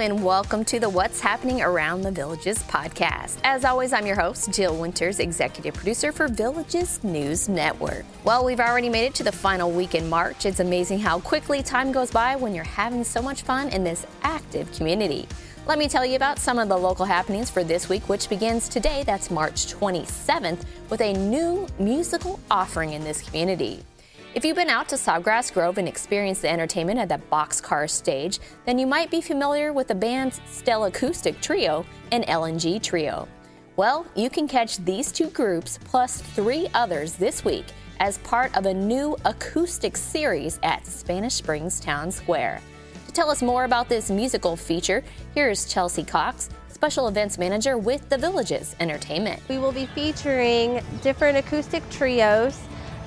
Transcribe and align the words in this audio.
and 0.00 0.24
welcome 0.24 0.64
to 0.64 0.80
the 0.80 0.88
What's 0.88 1.20
Happening 1.20 1.60
Around 1.60 2.00
the 2.00 2.10
Villages 2.10 2.62
podcast. 2.62 3.36
As 3.44 3.66
always, 3.66 3.92
I'm 3.92 4.06
your 4.06 4.18
host, 4.18 4.50
Jill 4.50 4.74
Winters, 4.74 5.20
executive 5.20 5.74
producer 5.74 6.10
for 6.10 6.26
Villages 6.26 7.04
News 7.04 7.50
Network. 7.50 8.06
Well, 8.24 8.42
we've 8.42 8.60
already 8.60 8.88
made 8.88 9.04
it 9.04 9.14
to 9.16 9.24
the 9.24 9.30
final 9.30 9.70
week 9.70 9.94
in 9.94 10.08
March. 10.08 10.46
It's 10.46 10.60
amazing 10.60 11.00
how 11.00 11.20
quickly 11.20 11.62
time 11.62 11.92
goes 11.92 12.10
by 12.10 12.34
when 12.36 12.54
you're 12.54 12.64
having 12.64 13.04
so 13.04 13.20
much 13.20 13.42
fun 13.42 13.68
in 13.68 13.84
this 13.84 14.06
active 14.22 14.72
community. 14.72 15.28
Let 15.66 15.78
me 15.78 15.86
tell 15.86 16.06
you 16.06 16.16
about 16.16 16.38
some 16.38 16.58
of 16.58 16.70
the 16.70 16.78
local 16.78 17.04
happenings 17.04 17.50
for 17.50 17.62
this 17.62 17.90
week, 17.90 18.08
which 18.08 18.30
begins 18.30 18.70
today, 18.70 19.02
that's 19.04 19.30
March 19.30 19.66
27th, 19.66 20.64
with 20.88 21.02
a 21.02 21.12
new 21.12 21.66
musical 21.78 22.40
offering 22.50 22.94
in 22.94 23.04
this 23.04 23.20
community. 23.20 23.84
If 24.32 24.44
you've 24.44 24.54
been 24.54 24.70
out 24.70 24.88
to 24.90 24.94
Sawgrass 24.94 25.52
Grove 25.52 25.76
and 25.78 25.88
experienced 25.88 26.42
the 26.42 26.50
entertainment 26.50 27.00
at 27.00 27.08
the 27.08 27.20
boxcar 27.32 27.90
stage, 27.90 28.38
then 28.64 28.78
you 28.78 28.86
might 28.86 29.10
be 29.10 29.20
familiar 29.20 29.72
with 29.72 29.88
the 29.88 29.94
band's 29.96 30.40
Stella 30.46 30.86
Acoustic 30.86 31.40
Trio 31.40 31.84
and 32.12 32.24
LNG 32.26 32.80
Trio. 32.80 33.26
Well, 33.74 34.06
you 34.14 34.30
can 34.30 34.46
catch 34.46 34.76
these 34.84 35.10
two 35.10 35.30
groups 35.30 35.80
plus 35.82 36.22
three 36.22 36.68
others 36.74 37.14
this 37.14 37.44
week 37.44 37.64
as 37.98 38.18
part 38.18 38.56
of 38.56 38.66
a 38.66 38.74
new 38.74 39.16
acoustic 39.24 39.96
series 39.96 40.60
at 40.62 40.86
Spanish 40.86 41.34
Springs 41.34 41.80
Town 41.80 42.12
Square. 42.12 42.60
To 43.08 43.12
tell 43.12 43.30
us 43.30 43.42
more 43.42 43.64
about 43.64 43.88
this 43.88 44.12
musical 44.12 44.54
feature, 44.54 45.02
here's 45.34 45.66
Chalsi 45.66 46.06
Cox, 46.06 46.50
Special 46.68 47.08
Events 47.08 47.36
Manager 47.36 47.78
with 47.78 48.08
the 48.08 48.16
Villages 48.16 48.76
Entertainment. 48.78 49.42
We 49.48 49.58
will 49.58 49.72
be 49.72 49.86
featuring 49.86 50.80
different 51.02 51.36
acoustic 51.36 51.82
trios 51.90 52.60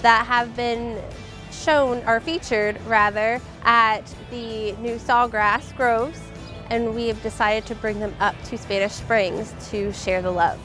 that 0.04 0.28
have 0.28 0.56
been 0.56 1.02
shown 1.52 2.04
or 2.06 2.20
featured 2.20 2.80
rather 2.86 3.42
at 3.64 4.02
the 4.30 4.74
new 4.74 4.98
Sawgrass 4.98 5.76
Groves 5.76 6.20
and 6.70 6.94
we 6.94 7.08
have 7.08 7.22
decided 7.24 7.66
to 7.68 7.76
bring 7.76 8.00
them 8.00 8.14
up 8.20 8.36
to 8.44 8.58
Spanish 8.58 8.94
Springs 8.94 9.54
to 9.70 9.92
share 9.94 10.22
the 10.22 10.32
love. 10.32 10.60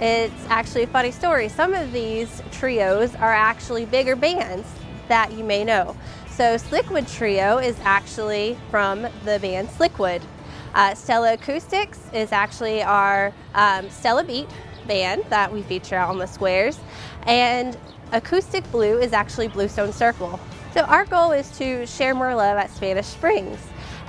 It's 0.00 0.46
actually 0.48 0.84
a 0.84 0.86
funny 0.88 1.10
story. 1.10 1.48
Some 1.48 1.74
of 1.74 1.92
these 1.92 2.42
trios 2.52 3.14
are 3.16 3.32
actually 3.32 3.84
bigger 3.84 4.16
bands 4.16 4.68
that 5.08 5.32
you 5.32 5.44
may 5.44 5.64
know. 5.64 5.96
So 6.30 6.56
Slickwood 6.56 7.12
Trio 7.12 7.58
is 7.58 7.76
actually 7.82 8.58
from 8.70 9.02
the 9.24 9.38
band 9.40 9.68
Slickwood. 9.68 10.22
Uh, 10.74 10.94
Stella 10.94 11.34
Acoustics 11.34 11.98
is 12.12 12.30
actually 12.30 12.82
our 12.82 13.32
um, 13.54 13.88
Stella 13.90 14.22
Beat 14.22 14.48
band 14.88 15.24
that 15.28 15.52
we 15.52 15.62
feature 15.62 15.98
on 15.98 16.18
the 16.18 16.26
squares. 16.26 16.80
And 17.24 17.76
Acoustic 18.10 18.68
Blue 18.72 18.98
is 18.98 19.12
actually 19.12 19.48
Bluestone 19.48 19.92
Circle. 19.92 20.40
So 20.74 20.80
our 20.82 21.04
goal 21.04 21.32
is 21.32 21.50
to 21.58 21.86
share 21.86 22.14
more 22.14 22.34
love 22.34 22.58
at 22.58 22.70
Spanish 22.70 23.06
Springs. 23.06 23.58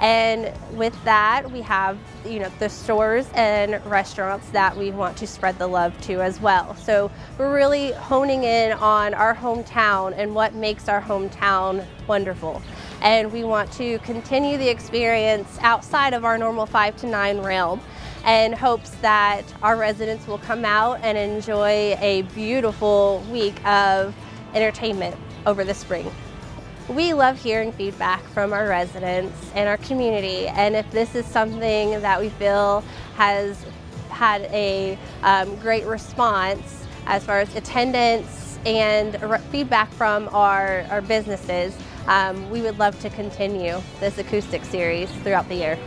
And 0.02 0.53
with 0.77 0.95
that, 1.03 1.52
we 1.52 1.61
have 1.61 1.97
you 2.25 2.39
know 2.39 2.49
the 2.59 2.69
stores 2.69 3.27
and 3.33 3.83
restaurants 3.86 4.49
that 4.52 4.75
we 4.75 4.91
want 4.91 5.17
to 5.17 5.27
spread 5.27 5.58
the 5.59 5.67
love 5.67 5.99
to 6.02 6.21
as 6.21 6.39
well. 6.39 6.75
So 6.75 7.11
we're 7.38 7.53
really 7.53 7.91
honing 7.91 8.43
in 8.45 8.71
on 8.73 9.14
our 9.14 9.36
hometown 9.36 10.14
and 10.16 10.33
what 10.33 10.53
makes 10.53 10.88
our 10.88 11.02
hometown 11.02 11.86
wonderful. 12.08 12.61
And 13.02 13.31
we 13.31 13.43
want 13.43 13.71
to 13.73 13.99
continue 13.99 14.58
the 14.58 14.69
experience 14.69 15.58
outside 15.61 16.14
of 16.14 16.23
our 16.23 16.38
normal 16.38 16.66
five 16.66 16.95
to 16.97 17.08
nine 17.08 17.39
realm 17.39 17.81
and 18.23 18.53
hopes 18.53 18.92
that 19.02 19.44
our 19.62 19.75
residents 19.75 20.28
will 20.28 20.38
come 20.39 20.66
out 20.66 21.00
and 21.02 21.17
enjoy 21.17 21.95
a 22.00 22.23
beautiful 22.36 23.23
week 23.31 23.66
of 23.66 24.14
entertainment 24.53 25.16
over 25.45 25.64
the 25.64 25.73
spring. 25.73 26.11
We 26.88 27.14
love 27.14 27.42
hearing 27.42 27.72
feedback 27.72 28.23
from 28.30 28.52
our 28.52 28.67
residents 28.67 29.52
and 29.53 29.70
our 29.70 29.78
community, 29.78 30.48
and 30.48 30.76
if 30.76 30.89
this 30.92 31.14
is 31.14 31.26
something 31.26 32.02
that 32.02 32.20
we 32.20 32.30
feel 32.30 32.83
has 33.16 33.64
had 34.10 34.42
a 34.52 34.98
um, 35.23 35.55
great 35.58 35.86
response 35.86 36.86
as 37.05 37.23
far 37.23 37.39
as 37.39 37.55
attendance 37.55 38.60
and 38.66 39.17
feedback 39.52 39.92
from 39.92 40.27
our, 40.30 40.86
our 40.89 41.02
businesses, 41.02 41.76
um, 42.08 42.49
we 42.49 42.61
would 42.61 42.77
love 42.80 42.99
to 43.02 43.10
continue 43.11 43.80
this 43.99 44.17
acoustic 44.17 44.66
series 44.66 45.11
throughout 45.23 45.48
the 45.48 45.55
year. 45.55 45.80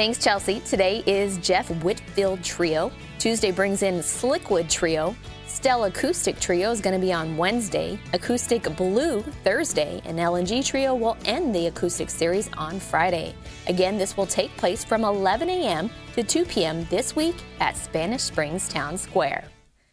Thanks, 0.00 0.16
Chalsi. 0.16 0.64
Today 0.64 1.02
is 1.04 1.36
Jeff 1.36 1.68
Whitfield 1.82 2.42
Trio. 2.42 2.90
Tuesday 3.18 3.50
brings 3.50 3.82
in 3.82 3.96
Slickwood 3.96 4.70
Trio. 4.70 5.14
Stella 5.46 5.88
Acoustic 5.88 6.40
Trio 6.40 6.70
is 6.70 6.80
going 6.80 6.98
to 6.98 7.06
be 7.06 7.12
on 7.12 7.36
Wednesday. 7.36 8.00
Acoustic 8.14 8.74
Blue 8.78 9.20
Thursday, 9.44 10.00
and 10.06 10.18
LNG 10.18 10.64
Trio 10.64 10.94
will 10.94 11.18
end 11.26 11.54
the 11.54 11.66
acoustic 11.66 12.08
series 12.08 12.48
on 12.56 12.80
Friday. 12.80 13.34
Again, 13.66 13.98
this 13.98 14.16
will 14.16 14.24
take 14.24 14.56
place 14.56 14.82
from 14.82 15.04
11 15.04 15.50
a.m. 15.50 15.90
to 16.14 16.22
2 16.22 16.46
p.m. 16.46 16.86
this 16.86 17.14
week 17.14 17.36
at 17.60 17.76
Spanish 17.76 18.22
Springs 18.22 18.70
Town 18.70 18.96
Square. 18.96 19.44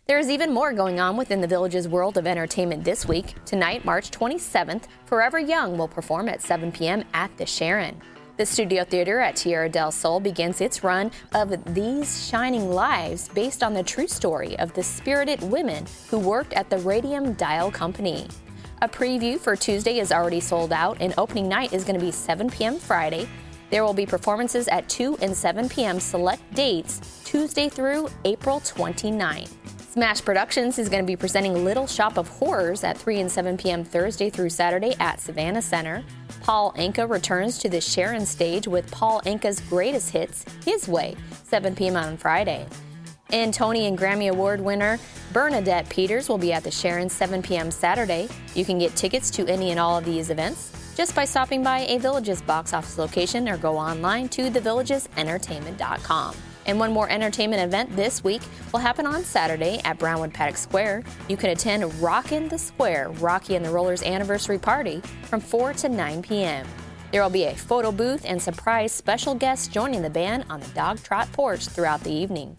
There 0.05 0.19
is 0.19 0.29
even 0.29 0.53
more 0.53 0.71
going 0.71 1.01
on 1.01 1.17
within 1.17 1.41
the 1.41 1.47
village's 1.47 1.89
world 1.89 2.17
of 2.17 2.25
entertainment 2.25 2.85
this 2.85 3.09
week. 3.09 3.35
Tonight, 3.43 3.83
March 3.83 4.09
27th, 4.11 4.85
Forever 5.05 5.37
Young 5.37 5.77
will 5.77 5.89
perform 5.89 6.29
at 6.29 6.41
7 6.41 6.71
p.m. 6.71 7.03
at 7.13 7.35
the 7.35 7.45
Sharon. 7.45 8.01
The 8.37 8.45
Studio 8.45 8.83
Theater 8.83 9.19
at 9.19 9.35
Tierra 9.35 9.67
del 9.67 9.91
Sol 9.91 10.19
begins 10.19 10.61
its 10.61 10.83
run 10.83 11.09
of 11.33 11.73
These 11.73 12.27
Shining 12.29 12.69
Lives 12.69 13.29
based 13.29 13.63
on 13.63 13.73
the 13.73 13.81
true 13.81 14.07
story 14.07 14.55
of 14.59 14.71
the 14.73 14.83
spirited 14.83 15.41
women 15.41 15.87
who 16.11 16.19
worked 16.19 16.53
at 16.53 16.69
the 16.69 16.77
Radium 16.77 17.33
Dial 17.33 17.71
Company. 17.71 18.27
A 18.83 18.87
preview 18.87 19.39
for 19.39 19.55
Tuesday 19.55 19.97
is 19.97 20.11
already 20.11 20.39
sold 20.39 20.71
out, 20.71 20.97
and 21.01 21.15
opening 21.17 21.49
night 21.49 21.73
is 21.73 21.83
going 21.83 21.99
to 21.99 22.05
be 22.05 22.11
7 22.11 22.47
p.m. 22.51 22.77
Friday. 22.77 23.27
There 23.71 23.83
will 23.83 23.95
be 23.95 24.05
performances 24.05 24.67
at 24.67 24.87
2 24.87 25.17
and 25.19 25.35
7 25.35 25.67
p.m. 25.67 25.99
select 25.99 26.43
dates 26.53 27.23
Tuesday 27.25 27.69
through 27.69 28.07
April 28.23 28.59
29. 28.59 29.47
Smash 29.89 30.23
Productions 30.23 30.77
is 30.77 30.89
going 30.89 31.01
to 31.01 31.07
be 31.07 31.15
presenting 31.15 31.65
Little 31.65 31.87
Shop 31.87 32.19
of 32.19 32.27
Horrors 32.27 32.83
at 32.83 32.99
3 32.99 33.19
and 33.19 33.31
7 33.31 33.57
p.m. 33.57 33.83
Thursday 33.83 34.29
through 34.29 34.51
Saturday 34.51 34.93
at 34.99 35.19
Savannah 35.19 35.63
Center. 35.63 36.03
Paul 36.47 36.71
Anka 36.77 37.09
returns 37.09 37.57
to 37.57 37.67
the 37.67 37.81
Sharon 37.81 38.25
stage 38.25 38.69
with 38.69 38.89
Paul 38.89 39.19
Anka's 39.25 39.59
greatest 39.59 40.11
hits, 40.11 40.45
His 40.63 40.87
Way, 40.87 41.17
7 41.43 41.75
p.m. 41.75 41.97
on 41.97 42.15
Friday. 42.15 42.65
And 43.31 43.53
Tony 43.53 43.85
and 43.85 43.97
Grammy 43.97 44.31
Award 44.31 44.61
winner 44.61 44.97
Bernadette 45.33 45.89
Peters 45.89 46.29
will 46.29 46.37
be 46.37 46.53
at 46.53 46.63
the 46.63 46.71
Sharon 46.71 47.09
7 47.09 47.41
p.m. 47.41 47.69
Saturday. 47.69 48.29
You 48.55 48.63
can 48.63 48.79
get 48.79 48.95
tickets 48.95 49.29
to 49.31 49.45
any 49.45 49.71
and 49.71 49.79
all 49.79 49.97
of 49.97 50.05
these 50.05 50.29
events 50.29 50.71
just 50.95 51.13
by 51.13 51.25
stopping 51.25 51.63
by 51.63 51.79
a 51.79 51.97
Villages 51.97 52.41
box 52.41 52.71
office 52.71 52.97
location 52.97 53.49
or 53.49 53.57
go 53.57 53.77
online 53.77 54.29
to 54.29 54.49
thevillagesentertainment.com. 54.49 56.33
And 56.67 56.77
one 56.79 56.91
more 56.91 57.09
entertainment 57.09 57.63
event 57.63 57.95
this 57.95 58.23
week 58.23 58.41
will 58.71 58.81
happen 58.81 59.05
on 59.05 59.23
Saturday 59.23 59.79
at 59.85 59.97
Brownwood 59.97 60.33
Paddock 60.33 60.57
Square. 60.57 61.03
You 61.29 61.37
can 61.37 61.49
attend 61.49 61.93
Rockin' 62.01 62.49
the 62.49 62.57
Square, 62.57 63.11
Rocky 63.11 63.55
and 63.55 63.65
the 63.65 63.69
Rollers 63.69 64.03
anniversary 64.03 64.59
party 64.59 65.01
from 65.23 65.39
4 65.39 65.73
to 65.73 65.89
9 65.89 66.21
p.m. 66.21 66.67
There 67.11 67.23
will 67.23 67.29
be 67.29 67.45
a 67.45 67.55
photo 67.55 67.91
booth 67.91 68.25
and 68.25 68.41
surprise 68.41 68.91
special 68.91 69.33
guests 69.33 69.69
joining 69.69 70.01
the 70.01 70.09
band 70.09 70.43
on 70.49 70.59
the 70.59 70.67
dog 70.67 71.01
trot 71.01 71.31
porch 71.31 71.67
throughout 71.67 72.03
the 72.03 72.11
evening. 72.11 72.57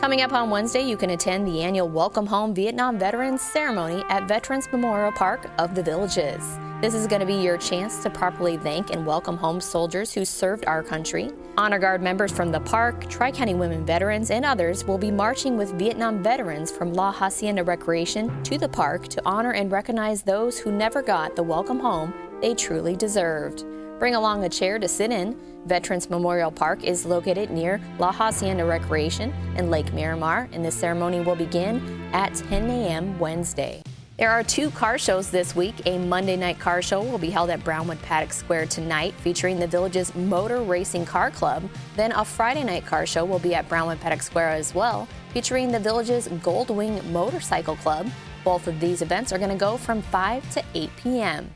Coming 0.00 0.20
up 0.20 0.32
on 0.32 0.50
Wednesday, 0.50 0.82
you 0.82 0.96
can 0.96 1.10
attend 1.10 1.46
the 1.46 1.62
annual 1.62 1.88
Welcome 1.88 2.26
Home 2.26 2.54
Vietnam 2.54 2.98
Veterans 2.98 3.40
Ceremony 3.40 4.04
at 4.10 4.28
Veterans 4.28 4.68
Memorial 4.70 5.12
Park 5.12 5.48
of 5.58 5.74
the 5.74 5.82
Villages. 5.82 6.58
This 6.84 6.92
is 6.92 7.06
going 7.06 7.20
to 7.20 7.26
be 7.26 7.36
your 7.36 7.56
chance 7.56 8.02
to 8.02 8.10
properly 8.10 8.58
thank 8.58 8.90
and 8.90 9.06
welcome 9.06 9.38
home 9.38 9.58
soldiers 9.58 10.12
who 10.12 10.26
served 10.26 10.66
our 10.66 10.82
country. 10.82 11.30
Honor 11.56 11.78
Guard 11.78 12.02
members 12.02 12.30
from 12.30 12.52
the 12.52 12.60
park, 12.60 13.08
Tri 13.08 13.30
County 13.30 13.54
Women 13.54 13.86
Veterans, 13.86 14.30
and 14.30 14.44
others 14.44 14.84
will 14.84 14.98
be 14.98 15.10
marching 15.10 15.56
with 15.56 15.72
Vietnam 15.78 16.22
veterans 16.22 16.70
from 16.70 16.92
La 16.92 17.10
Hacienda 17.10 17.64
Recreation 17.64 18.42
to 18.42 18.58
the 18.58 18.68
park 18.68 19.08
to 19.08 19.22
honor 19.24 19.52
and 19.52 19.72
recognize 19.72 20.22
those 20.22 20.58
who 20.58 20.70
never 20.70 21.00
got 21.00 21.34
the 21.36 21.42
welcome 21.42 21.80
home 21.80 22.12
they 22.42 22.54
truly 22.54 22.94
deserved. 22.94 23.64
Bring 23.98 24.14
along 24.14 24.44
a 24.44 24.50
chair 24.50 24.78
to 24.78 24.86
sit 24.86 25.10
in. 25.10 25.40
Veterans 25.64 26.10
Memorial 26.10 26.50
Park 26.50 26.84
is 26.84 27.06
located 27.06 27.48
near 27.48 27.80
La 27.98 28.12
Hacienda 28.12 28.66
Recreation 28.66 29.32
and 29.56 29.70
Lake 29.70 29.90
Miramar, 29.94 30.50
and 30.52 30.62
the 30.62 30.70
ceremony 30.70 31.20
will 31.20 31.34
begin 31.34 32.10
at 32.12 32.34
10 32.34 32.68
a.m. 32.68 33.18
Wednesday. 33.18 33.82
There 34.16 34.30
are 34.30 34.44
two 34.44 34.70
car 34.70 34.96
shows 34.96 35.28
this 35.28 35.56
week. 35.56 35.74
A 35.86 35.98
Monday 35.98 36.36
night 36.36 36.60
car 36.60 36.82
show 36.82 37.02
will 37.02 37.18
be 37.18 37.30
held 37.30 37.50
at 37.50 37.64
Brownwood 37.64 38.00
Paddock 38.02 38.32
Square 38.32 38.66
tonight, 38.66 39.12
featuring 39.14 39.58
the 39.58 39.66
village's 39.66 40.14
Motor 40.14 40.62
Racing 40.62 41.04
Car 41.04 41.32
Club. 41.32 41.68
Then 41.96 42.12
a 42.12 42.24
Friday 42.24 42.62
night 42.62 42.86
car 42.86 43.06
show 43.06 43.24
will 43.24 43.40
be 43.40 43.56
at 43.56 43.68
Brownwood 43.68 44.00
Paddock 44.00 44.22
Square 44.22 44.50
as 44.50 44.72
well, 44.72 45.08
featuring 45.32 45.72
the 45.72 45.80
village's 45.80 46.28
Goldwing 46.28 47.04
Motorcycle 47.10 47.74
Club. 47.74 48.08
Both 48.44 48.68
of 48.68 48.78
these 48.78 49.02
events 49.02 49.32
are 49.32 49.38
going 49.38 49.50
to 49.50 49.56
go 49.56 49.76
from 49.76 50.00
5 50.00 50.48
to 50.52 50.64
8 50.74 50.90
p.m. 50.96 51.50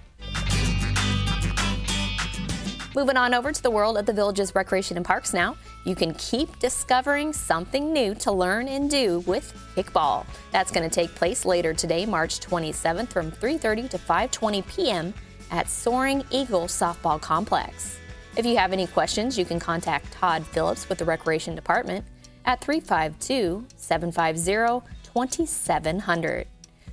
Moving 2.95 3.19
on 3.19 3.35
over 3.35 3.53
to 3.53 3.63
the 3.63 3.71
world 3.71 3.99
of 3.99 4.07
the 4.07 4.15
Villages 4.15 4.55
Recreation 4.55 4.97
and 4.97 5.05
Parks 5.05 5.35
now, 5.35 5.57
you 5.85 5.95
can 5.95 6.15
keep 6.15 6.59
discovering 6.59 7.35
something 7.35 7.93
new 7.93 8.15
to 8.17 8.33
learn 8.33 8.67
and 8.67 8.91
do 8.91 9.21
with 9.21 9.53
kickball. 9.77 10.25
That's 10.53 10.71
going 10.73 10.89
to 10.89 10.95
take 10.95 11.15
place 11.15 11.45
later 11.45 11.75
today, 11.75 12.07
March 12.07 12.41
27th 12.41 13.09
from 13.09 13.31
3:30 13.31 13.91
to 13.91 13.99
5:20 13.99 14.67
p.m. 14.69 15.15
at 15.51 15.69
Soaring 15.69 16.25
Eagle 16.31 16.67
Softball 16.67 17.21
Complex. 17.21 17.99
If 18.37 18.47
you 18.47 18.57
have 18.57 18.73
any 18.73 18.87
questions, 18.87 19.37
you 19.37 19.45
can 19.45 19.61
contact 19.61 20.11
Todd 20.13 20.47
Phillips 20.47 20.89
with 20.89 20.97
the 20.97 21.05
Recreation 21.05 21.55
Department 21.55 22.07
at 22.47 22.63
352 22.63 23.67
750 23.77 24.89
2700. 25.03 26.47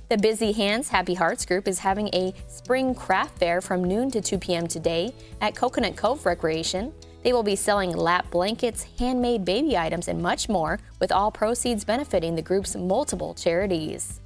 The 0.08 0.16
Busy 0.16 0.52
Hands 0.52 0.88
Happy 0.88 1.14
Hearts 1.14 1.44
group 1.44 1.66
is 1.66 1.80
having 1.80 2.06
a 2.14 2.32
spring 2.46 2.94
craft 2.94 3.40
fair 3.40 3.60
from 3.60 3.82
noon 3.82 4.08
to 4.12 4.20
2 4.20 4.38
p.m. 4.38 4.68
today 4.68 5.12
at 5.40 5.56
Coconut 5.56 5.96
Cove 5.96 6.24
Recreation. 6.24 6.94
They 7.24 7.32
will 7.32 7.42
be 7.42 7.56
selling 7.56 7.90
lap 7.90 8.30
blankets, 8.30 8.86
handmade 9.00 9.44
baby 9.44 9.76
items, 9.76 10.06
and 10.06 10.22
much 10.22 10.48
more, 10.48 10.78
with 11.00 11.10
all 11.10 11.32
proceeds 11.32 11.84
benefiting 11.84 12.36
the 12.36 12.42
group's 12.42 12.76
multiple 12.76 13.34
charities. 13.34 14.20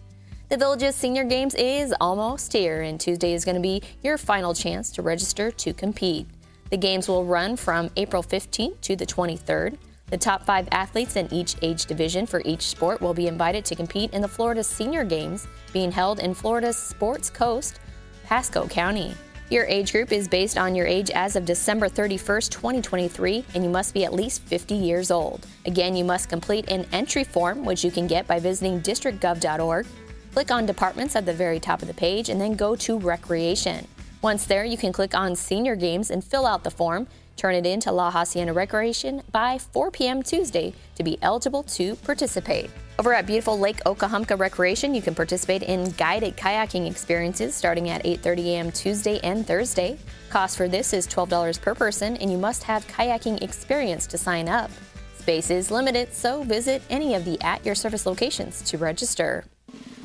The 0.50 0.59
Village's 0.59 0.97
Senior 0.97 1.25
Games 1.25 1.55
is 1.55 1.94
almost 1.99 2.53
here, 2.53 2.83
and 2.83 3.00
Tuesday 3.00 3.33
is 3.33 3.47
going 3.47 3.55
to 3.55 3.62
be 3.62 3.81
your 4.03 4.19
final 4.19 4.53
chance 4.53 4.91
to 4.93 5.00
register 5.00 5.50
to 5.50 5.73
compete. 5.73 6.26
The 6.69 6.76
games 6.76 7.09
will 7.09 7.25
run 7.25 7.56
from 7.56 7.88
April 7.97 8.23
15th 8.23 8.83
to 8.83 8.97
the 8.97 9.06
23rd. 9.06 9.79
The 10.11 10.19
top 10.19 10.45
five 10.45 10.67
athletes 10.73 11.15
in 11.15 11.33
each 11.33 11.55
age 11.62 11.87
division 11.87 12.27
for 12.27 12.43
each 12.45 12.62
sport 12.62 13.01
will 13.01 13.15
be 13.15 13.29
invited 13.29 13.65
to 13.67 13.77
compete 13.77 14.12
in 14.12 14.21
the 14.21 14.29
Florida 14.29 14.65
Senior 14.65 15.05
Games 15.05 15.47
being 15.73 15.93
held 15.93 16.19
in 16.19 16.35
Florida's 16.35 16.77
Sports 16.77 17.31
Coast, 17.31 17.79
Pasco 18.25 18.67
County. 18.67 19.15
Your 19.51 19.65
age 19.65 19.93
group 19.93 20.11
is 20.11 20.27
based 20.27 20.59
on 20.59 20.75
your 20.75 20.87
age 20.87 21.11
as 21.11 21.37
of 21.37 21.45
December 21.45 21.89
31st, 21.89 22.51
2023, 22.51 23.45
and 23.55 23.62
you 23.62 23.71
must 23.71 23.95
be 23.95 24.05
at 24.05 24.12
least 24.12 24.43
50 24.43 24.75
years 24.75 25.12
old. 25.12 25.47
Again, 25.65 25.95
you 25.95 26.05
must 26.05 26.29
complete 26.29 26.69
an 26.71 26.87
entry 26.93 27.25
form, 27.25 27.65
which 27.65 27.85
you 27.85 27.91
can 27.91 28.07
get 28.07 28.27
by 28.27 28.41
visiting 28.41 28.81
districtgov.org. 28.81 29.87
Click 30.33 30.51
on 30.51 30.67
Departments 30.67 31.17
at 31.17 31.27
the 31.27 31.33
very 31.33 31.59
top 31.59 31.83
of 31.83 31.89
the 31.89 31.95
page 31.95 32.29
and 32.29 32.41
then 32.41 32.55
go 32.55 32.77
to 32.77 32.99
Recreation. 32.99 33.87
Once 34.23 34.45
there, 34.45 34.65
you 34.65 34.77
can 34.77 34.93
click 34.93 35.15
on 35.15 35.35
Senior 35.35 35.75
Games 35.75 36.11
and 36.11 36.23
fill 36.23 36.47
out 36.47 36.62
the 36.62 36.71
form. 36.71 37.09
Turn 37.40 37.54
it 37.54 37.64
in 37.64 37.81
to 37.81 37.90
La 37.90 38.10
Hacienda 38.10 38.52
Recreation 38.52 39.22
by 39.32 39.56
4 39.56 39.90
p.m. 39.90 40.22
Tuesday 40.22 40.75
to 40.94 41.02
be 41.02 41.16
eligible 41.22 41.62
to 41.62 41.96
participate. 41.96 42.69
Over 42.98 43.14
at 43.14 43.25
beautiful 43.25 43.58
Lake 43.58 43.82
Okahumpka 43.84 44.38
Recreation, 44.38 44.94
you 44.94 45.00
can 45.00 45.14
participate 45.14 45.62
in 45.62 45.90
guided 45.92 46.37
kayaking 46.37 46.87
experiences 46.87 47.54
starting 47.54 47.88
at 47.88 48.04
8:30 48.04 48.44
a.m. 48.44 48.70
Tuesday 48.70 49.20
and 49.20 49.46
Thursday. 49.46 49.96
Cost 50.28 50.58
for 50.58 50.69
this 50.69 50.92
is 50.92 51.06
$12 51.06 51.62
per 51.62 51.75
person, 51.75 52.19
and 52.19 52.31
you 52.31 52.37
must 52.37 52.62
have 52.64 52.87
kayaking 52.88 53.42
experience 53.42 54.06
to 54.08 54.19
sign 54.19 54.46
up. 54.46 54.70
Space 55.16 55.48
is 55.48 55.70
limited, 55.70 56.12
so 56.12 56.42
visit 56.42 56.82
any 56.90 57.14
of 57.14 57.25
the 57.25 57.40
at 57.40 57.64
your 57.64 57.75
service 57.75 58.04
locations 58.04 58.60
to 58.64 58.76
register. 58.76 59.46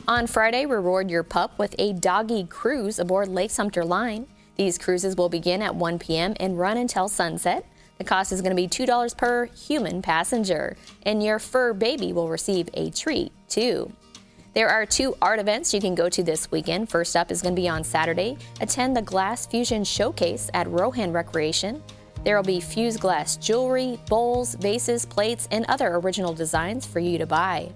On 0.08 0.26
Friday, 0.26 0.66
reward 0.66 1.12
your 1.12 1.24
pup 1.24 1.60
with 1.60 1.76
a 1.80 1.92
doggy 1.92 2.46
cruise 2.46 2.98
aboard 2.98 3.28
Lake 3.28 3.52
Sumter 3.52 3.84
Line. 3.84 4.28
These 4.56 4.78
cruises 4.78 5.16
will 5.16 5.30
begin 5.30 5.62
at 5.62 5.76
1 5.76 6.00
p.m. 6.00 6.34
and 6.40 6.58
run 6.58 6.78
until 6.78 7.08
sunset. 7.08 7.66
The 7.98 8.04
cost 8.04 8.32
is 8.32 8.42
going 8.42 8.56
to 8.56 8.62
be 8.62 8.68
$2 8.68 9.18
per 9.18 9.46
human 9.46 10.02
passenger, 10.02 10.76
and 11.04 11.24
your 11.24 11.40
fur 11.40 11.74
baby 11.74 12.14
will 12.14 12.30
receive 12.30 12.70
a 12.74 12.90
treat 12.90 13.32
too. 13.48 13.92
There 14.54 14.70
are 14.70 14.86
two 14.86 15.18
art 15.22 15.40
events 15.40 15.74
you 15.74 15.82
can 15.82 15.96
go 15.96 16.08
to 16.08 16.24
this 16.24 16.50
weekend. 16.50 16.90
First 16.90 17.18
up 17.18 17.30
is 17.30 17.42
going 17.42 17.56
to 17.56 17.62
be 17.62 17.68
on 17.68 17.84
Saturday. 17.84 18.38
Attend 18.62 18.96
the 18.96 19.02
Glass 19.02 19.46
Fusion 19.46 19.84
Showcase 19.84 20.50
at 20.54 20.70
Rohan 20.70 21.12
Recreation. 21.12 21.84
There 22.24 22.38
will 22.38 22.44
be 22.44 22.62
fused 22.62 23.02
glass 23.02 23.36
jewelry, 23.36 24.00
bowls, 24.08 24.56
vases, 24.56 25.06
plates, 25.06 25.48
and 25.52 25.66
other 25.66 25.96
original 25.96 26.34
designs 26.34 26.86
for 26.86 27.00
you 27.00 27.18
to 27.18 27.26
buy. 27.26 27.70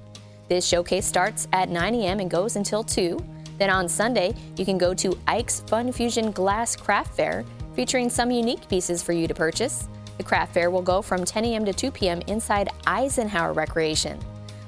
This 0.47 0.65
showcase 0.65 1.05
starts 1.05 1.47
at 1.53 1.69
9 1.69 1.95
a.m. 1.95 2.19
and 2.19 2.31
goes 2.31 2.55
until 2.55 2.83
2. 2.83 3.23
Then 3.59 3.69
on 3.69 3.87
Sunday, 3.87 4.33
you 4.57 4.65
can 4.65 4.77
go 4.77 4.93
to 4.95 5.19
Ike's 5.27 5.59
Fun 5.67 5.91
Fusion 5.91 6.31
Glass 6.31 6.75
Craft 6.75 7.15
Fair, 7.15 7.45
featuring 7.75 8.09
some 8.09 8.31
unique 8.31 8.67
pieces 8.69 9.03
for 9.03 9.13
you 9.13 9.27
to 9.27 9.33
purchase. 9.35 9.87
The 10.17 10.23
craft 10.23 10.53
fair 10.53 10.69
will 10.69 10.81
go 10.81 11.01
from 11.01 11.23
10 11.23 11.45
a.m. 11.45 11.65
to 11.65 11.73
2 11.73 11.91
p.m. 11.91 12.21
inside 12.27 12.69
Eisenhower 12.87 13.53
Recreation. 13.53 14.19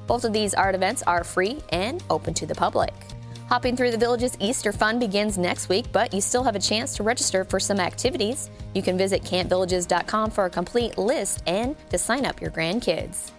Both 0.08 0.24
of 0.24 0.34
these 0.34 0.54
art 0.54 0.76
events 0.76 1.04
are 1.04 1.24
free 1.24 1.62
and 1.70 2.04
open 2.10 2.34
to 2.36 2.46
the 2.46 2.56
public. 2.56 2.94
Hopping 3.50 3.76
through 3.76 3.92
the 3.92 3.98
village's 3.98 4.38
Easter 4.40 4.72
fun 4.72 4.98
begins 4.98 5.38
next 5.38 5.68
week, 5.68 5.86
but 5.92 6.14
you 6.14 6.22
still 6.22 6.44
have 6.44 6.56
a 6.56 6.60
chance 6.60 6.96
to 6.96 7.04
register 7.04 7.44
for 7.44 7.60
some 7.60 7.82
activities. 7.82 8.50
You 8.74 8.82
can 8.82 8.98
visit 8.98 9.24
campvillages.com 9.24 10.32
for 10.32 10.46
a 10.46 10.50
complete 10.50 10.98
list 10.98 11.44
and 11.48 11.76
to 11.90 11.98
sign 11.98 12.26
up 12.26 12.40
your 12.40 12.52
grandkids. 12.52 13.32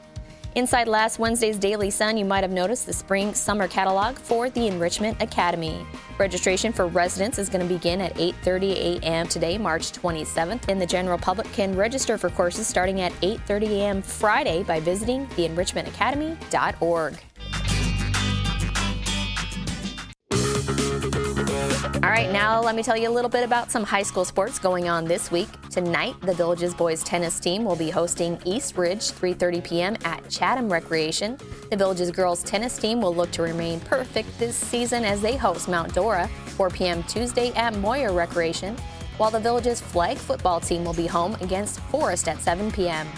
Inside 0.54 0.86
last 0.86 1.18
Wednesday's 1.18 1.56
Daily 1.56 1.88
Sun, 1.88 2.18
you 2.18 2.26
might 2.26 2.44
have 2.44 2.50
noticed 2.50 2.84
the 2.84 2.92
spring 2.92 3.32
summer 3.32 3.66
catalog 3.66 4.18
for 4.18 4.50
the 4.50 4.66
Enrichment 4.66 5.16
Academy. 5.22 5.86
Registration 6.18 6.74
for 6.74 6.86
residents 6.88 7.38
is 7.38 7.48
going 7.48 7.66
to 7.66 7.74
begin 7.74 8.02
at 8.02 8.14
8:30 8.16 9.00
a.m. 9.00 9.26
today, 9.26 9.56
March 9.56 9.92
27th, 9.92 10.68
and 10.68 10.78
the 10.78 10.84
general 10.84 11.16
public 11.16 11.50
can 11.52 11.74
register 11.74 12.18
for 12.18 12.28
courses 12.28 12.66
starting 12.66 13.00
at 13.00 13.12
8:30 13.22 13.68
a.m. 13.70 14.02
Friday 14.02 14.62
by 14.62 14.78
visiting 14.78 15.26
theenrichmentacademy.org. 15.28 17.14
right, 22.24 22.32
now 22.32 22.60
let 22.60 22.76
me 22.76 22.82
tell 22.82 22.96
you 22.96 23.08
a 23.08 23.10
little 23.10 23.30
bit 23.30 23.42
about 23.42 23.70
some 23.70 23.82
high 23.82 24.02
school 24.02 24.24
sports 24.24 24.58
going 24.58 24.88
on 24.88 25.04
this 25.04 25.30
week. 25.30 25.48
Tonight, 25.70 26.14
the 26.20 26.34
Villages 26.34 26.74
boys 26.74 27.02
tennis 27.02 27.40
team 27.40 27.64
will 27.64 27.76
be 27.76 27.90
hosting 27.90 28.38
East 28.44 28.76
Ridge 28.76 29.10
3:30 29.10 29.64
p.m. 29.64 29.96
at 30.04 30.28
Chatham 30.28 30.70
Recreation. 30.70 31.38
The 31.70 31.76
Villages 31.76 32.10
girls 32.10 32.42
tennis 32.42 32.78
team 32.78 33.00
will 33.00 33.14
look 33.14 33.30
to 33.32 33.42
remain 33.42 33.80
perfect 33.80 34.38
this 34.38 34.56
season 34.56 35.04
as 35.04 35.20
they 35.20 35.36
host 35.36 35.68
Mount 35.68 35.94
Dora 35.94 36.28
4 36.56 36.70
p.m. 36.70 37.02
Tuesday 37.04 37.52
at 37.54 37.74
Moyer 37.78 38.12
Recreation, 38.12 38.76
while 39.16 39.30
the 39.30 39.40
Villages 39.40 39.80
flag 39.80 40.16
football 40.16 40.60
team 40.60 40.84
will 40.84 40.94
be 40.94 41.06
home 41.06 41.34
against 41.40 41.80
Forest 41.90 42.28
at 42.28 42.40
7 42.40 42.70
p.m. 42.70 43.08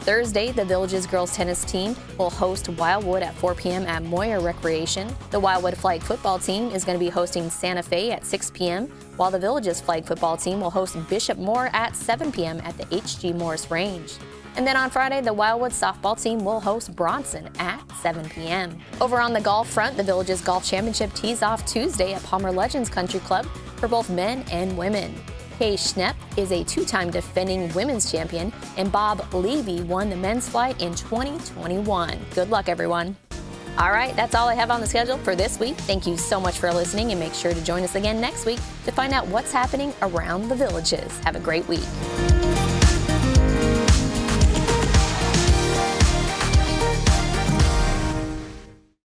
Thursday, 0.00 0.52
the 0.52 0.64
Villages 0.64 1.06
girls 1.06 1.34
tennis 1.34 1.64
team 1.64 1.94
will 2.16 2.30
host 2.30 2.68
Wildwood 2.70 3.22
at 3.22 3.34
4 3.34 3.54
p.m. 3.54 3.84
at 3.86 4.02
Moyer 4.02 4.40
Recreation. 4.40 5.08
The 5.30 5.40
Wildwood 5.40 5.76
flag 5.76 6.02
football 6.02 6.38
team 6.38 6.70
is 6.70 6.84
going 6.84 6.98
to 6.98 7.04
be 7.04 7.10
hosting 7.10 7.50
Santa 7.50 7.82
Fe 7.82 8.12
at 8.12 8.24
6 8.24 8.50
p.m., 8.52 8.86
while 9.16 9.30
the 9.30 9.38
Villages 9.38 9.80
flag 9.80 10.04
football 10.04 10.36
team 10.36 10.60
will 10.60 10.70
host 10.70 10.96
Bishop 11.08 11.38
Moore 11.38 11.70
at 11.72 11.94
7 11.94 12.32
p.m. 12.32 12.60
at 12.64 12.76
the 12.78 12.86
H.G. 12.94 13.32
Morris 13.34 13.70
Range. 13.70 14.12
And 14.56 14.66
then 14.66 14.76
on 14.76 14.90
Friday, 14.90 15.20
the 15.20 15.32
Wildwood 15.32 15.72
softball 15.72 16.20
team 16.20 16.44
will 16.44 16.58
host 16.58 16.96
Bronson 16.96 17.48
at 17.58 17.80
7 18.00 18.28
p.m. 18.28 18.76
Over 19.00 19.20
on 19.20 19.32
the 19.32 19.40
golf 19.40 19.70
front, 19.70 19.96
the 19.96 20.02
Villages 20.02 20.40
Golf 20.40 20.64
Championship 20.64 21.12
tees 21.14 21.42
off 21.42 21.64
Tuesday 21.66 22.14
at 22.14 22.22
Palmer 22.24 22.50
Legends 22.50 22.88
Country 22.88 23.20
Club 23.20 23.46
for 23.76 23.86
both 23.86 24.10
men 24.10 24.44
and 24.50 24.76
women. 24.76 25.14
Kay 25.58 25.74
Schnepp 25.74 26.14
is 26.36 26.52
a 26.52 26.62
two 26.62 26.84
time 26.84 27.10
defending 27.10 27.72
women's 27.74 28.10
champion, 28.10 28.52
and 28.76 28.92
Bob 28.92 29.26
Levy 29.34 29.82
won 29.82 30.08
the 30.08 30.16
men's 30.16 30.48
flight 30.48 30.80
in 30.80 30.94
2021. 30.94 32.16
Good 32.32 32.50
luck, 32.50 32.68
everyone. 32.68 33.16
All 33.76 33.90
right, 33.90 34.14
that's 34.14 34.36
all 34.36 34.48
I 34.48 34.54
have 34.54 34.70
on 34.70 34.80
the 34.80 34.86
schedule 34.86 35.18
for 35.18 35.34
this 35.34 35.58
week. 35.58 35.76
Thank 35.76 36.06
you 36.06 36.16
so 36.16 36.40
much 36.40 36.58
for 36.58 36.72
listening, 36.72 37.10
and 37.10 37.18
make 37.18 37.34
sure 37.34 37.52
to 37.52 37.64
join 37.64 37.82
us 37.82 37.96
again 37.96 38.20
next 38.20 38.46
week 38.46 38.60
to 38.84 38.92
find 38.92 39.12
out 39.12 39.26
what's 39.28 39.52
happening 39.52 39.92
around 40.02 40.48
the 40.48 40.54
villages. 40.54 41.18
Have 41.20 41.34
a 41.34 41.40
great 41.40 41.66
week. 41.66 41.86